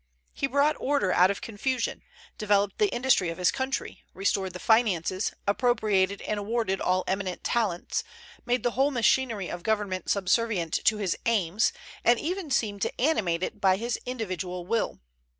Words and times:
He 0.33 0.47
brought 0.47 0.75
order 0.79 1.11
out 1.13 1.29
of 1.29 1.41
confusion, 1.41 2.01
developed 2.39 2.79
the 2.79 2.87
industry 2.89 3.29
of 3.29 3.37
his 3.37 3.51
country, 3.51 4.03
restored 4.15 4.53
the 4.53 4.57
finances, 4.57 5.31
appropriated 5.45 6.23
and 6.23 6.39
rewarded 6.39 6.81
all 6.81 7.03
eminent 7.05 7.43
talents, 7.43 8.03
made 8.43 8.63
the 8.63 8.71
whole 8.71 8.89
machinery 8.89 9.47
of 9.47 9.61
government 9.61 10.09
subservient 10.09 10.73
to 10.85 10.97
his 10.97 11.15
aims, 11.27 11.71
and 12.03 12.19
even 12.19 12.49
seemed 12.49 12.81
to 12.81 12.99
animate 12.99 13.43
it 13.43 13.61
by 13.61 13.77
his 13.77 13.99
individual 14.07 14.65
will. 14.65 14.99